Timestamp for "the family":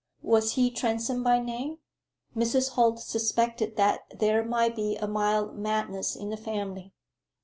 6.31-6.95